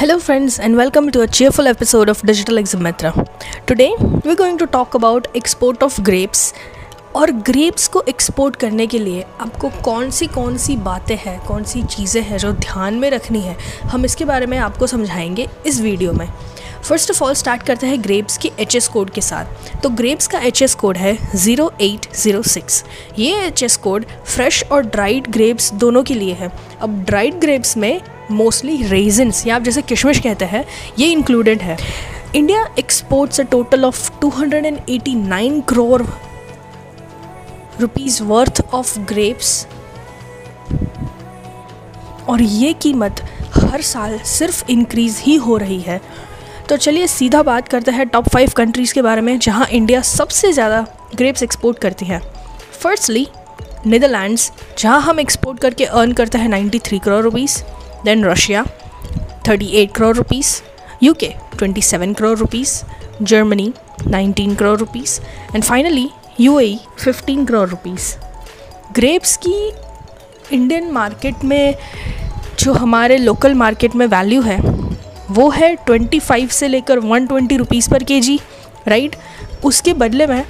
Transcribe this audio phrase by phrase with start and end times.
[0.00, 3.10] Hello, friends, and welcome to a cheerful episode of Digital Examitra.
[3.66, 3.90] Today,
[4.24, 6.44] we're going to talk about export of grapes.
[7.16, 11.64] और grapes को export करने के लिए आपको कौन सी कौन सी बातें हैं कौन
[11.64, 13.56] सी चीज़ें हैं जो ध्यान में रखनी है
[13.90, 16.26] हम इसके बारे में आपको समझाएँगे इस वीडियो में।
[16.82, 20.26] फ़र्स्ट ऑफ़ ऑल स्टार्ट करते हैं ग्रेप्स की एच एस कोड के साथ। तो ग्रेप्स
[20.26, 22.84] का एच एस कोड है ज़ीरो एट ज़ीरो सिक्स
[23.18, 27.76] ये एच एस कोड फ्रेश और ड्राइड ग्रेप्स दोनों के लिए है। अब ड्राइड ग्रेप्स
[27.76, 28.00] में
[28.32, 30.64] मोस्टली रेजन्स या आप जैसे किशमिश कहते हैं,
[30.98, 31.76] ये इंक्लूडेड है।
[32.36, 36.02] India exports a total of 289 crore
[37.80, 39.66] rupees worth of grapes
[42.28, 43.20] और ये कीमत
[43.54, 46.00] हर साल सिर्फ़ इंक्रीज़ ही हो रही है।
[46.68, 50.52] तो चलिए सीधा बात करते हैं टॉप फाइव कंट्रीज़ के बारे में, जहाँ इंडिया सबसे
[50.52, 52.20] ज़्यादा ग्रेप्स एक्सपोर्ट करती है।
[52.82, 53.26] फर्स्टली
[53.86, 57.62] नीदरलैंड्स जहाँ हम एक्सपोर्ट करके अर्न करते हैं 93 crore rupees
[58.04, 58.64] then Russia
[59.48, 60.62] 38 crore rupees
[61.02, 62.82] UK 27 crore rupees
[63.22, 63.72] Germany
[64.08, 65.20] 19 crore rupees
[65.54, 68.16] and finally UAE 15 crore rupees
[68.92, 69.72] grapes की
[70.52, 71.74] इंडियन मार्केट में
[72.60, 74.58] जो हमारे लोकल मार्केट में वैल्यू है,
[75.30, 78.40] वो है 25 से लेकर 120 ट्वेंटी रुपीज़ पर के जी
[78.88, 79.16] राइट
[79.64, 80.44] उसके बदले में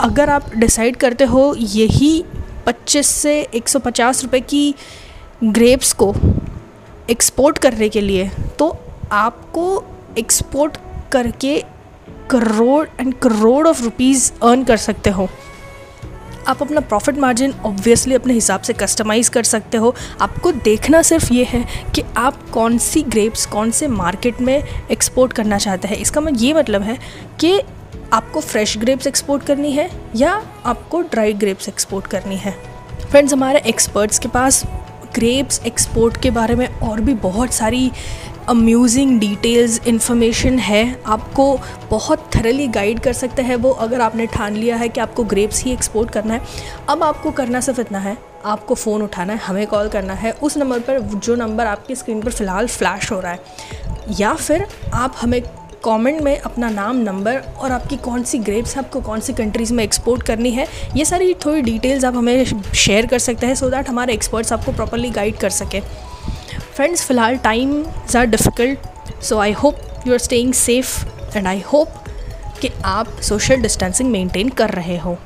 [0.00, 2.24] अगर आप डिसाइड करते हो यही
[2.68, 4.74] 25 से 150 रुपए की
[5.44, 6.14] ग्रेप्स को
[7.10, 8.76] एक्सपोर्ट करने के लिए तो
[9.12, 9.84] आपको
[10.18, 10.76] एक्सपोर्ट
[11.12, 11.58] करके
[12.30, 15.28] crore and crore of rupees earn कर सकते हो।
[16.48, 21.32] आप अपना प्रॉफिट मार्जिन ऑब्वियसली अपने हिसाब से कस्टमाइज़ कर सकते हो। आपको देखना सिर्फ़
[21.32, 24.56] ये है कि आप कौन सी ग्रेप्स कौन से मार्केट में
[24.90, 26.98] एक्सपोर्ट करना चाहते हैं। इसका मैं ये मतलब है
[27.40, 27.60] कि
[28.12, 32.54] आपको फ्रेश ग्रेप्स एक्सपोर्ट करनी है या आपको ड्राई ग्रेप्स एक्सपोर्ट करनी है।
[33.10, 34.64] फ्रेंड्स हमारे एक्सपर्ट्स के पास
[35.14, 37.90] ग्रेप्स एक्सपोर्ट के बारे में और भी बहुत सारी
[38.48, 41.58] अम्यूजिंग डिटेल्स इन्फॉर्मेशन है। आपको
[41.90, 45.62] बहुत थरली गाइड कर सकते हैं वो, अगर आपने ठान लिया है कि आपको ग्रेप्स
[45.64, 46.40] ही एक्सपोर्ट करना है।
[46.88, 50.56] अब आपको करना सिर्फ़ इतना है, आपको फ़ोन उठाना है, हमें कॉल करना है। उस
[50.56, 53.40] नंबर पर, जो नंबर आपकी स्क्रीन पर फ़िलहाल फ्लैश हो रहा है।
[54.18, 55.42] या फिर आप हमें
[55.84, 59.82] कमेंट में अपना नाम नंबर और आपकी कौन सी ग्रेप्स आपको कौन सी कंट्रीज़ में
[59.84, 63.88] एक्सपोर्ट करनी है, ये सारी थोड़ी डिटेल्स आप हमें शेयर कर सकते हैं सो दैट
[63.88, 65.80] हमारे एक्सपर्ट्स आपको प्रॉपरली गाइड कर सकें।
[66.76, 71.88] फ्रेंड्स फ़िलहाल times are difficult so I hope you are staying safe and I hope
[72.60, 75.18] कि आप सोशल डिस्टेंसिंग मेंटेन कर रहे हो।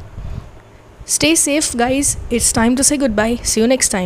[1.09, 4.03] Stay safe guys it's time to say goodbye see you next time